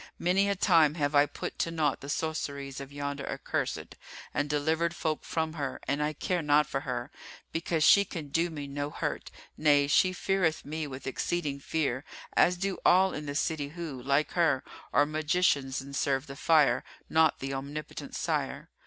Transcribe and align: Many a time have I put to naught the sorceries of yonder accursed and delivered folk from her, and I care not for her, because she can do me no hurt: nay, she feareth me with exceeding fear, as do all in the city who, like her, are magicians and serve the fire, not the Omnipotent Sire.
Many 0.17 0.49
a 0.49 0.55
time 0.55 0.95
have 0.95 1.13
I 1.13 1.27
put 1.27 1.59
to 1.59 1.69
naught 1.69 2.01
the 2.01 2.09
sorceries 2.09 2.79
of 2.81 2.91
yonder 2.91 3.29
accursed 3.29 3.97
and 4.33 4.49
delivered 4.49 4.95
folk 4.95 5.23
from 5.23 5.53
her, 5.53 5.79
and 5.87 6.01
I 6.01 6.13
care 6.13 6.41
not 6.41 6.65
for 6.65 6.79
her, 6.79 7.11
because 7.51 7.83
she 7.83 8.03
can 8.03 8.29
do 8.29 8.49
me 8.49 8.65
no 8.65 8.89
hurt: 8.89 9.29
nay, 9.57 9.85
she 9.85 10.11
feareth 10.11 10.65
me 10.65 10.87
with 10.87 11.05
exceeding 11.05 11.59
fear, 11.59 12.03
as 12.35 12.57
do 12.57 12.79
all 12.83 13.13
in 13.13 13.27
the 13.27 13.35
city 13.35 13.67
who, 13.67 14.01
like 14.01 14.31
her, 14.31 14.63
are 14.91 15.05
magicians 15.05 15.81
and 15.81 15.95
serve 15.95 16.25
the 16.25 16.35
fire, 16.35 16.83
not 17.07 17.37
the 17.37 17.53
Omnipotent 17.53 18.15
Sire. 18.15 18.69